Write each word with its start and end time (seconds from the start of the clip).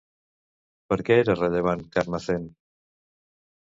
Per 0.93 0.97
què 1.11 1.19
era 1.25 1.37
rellevant 1.43 1.87
Carmarthen? 1.99 2.53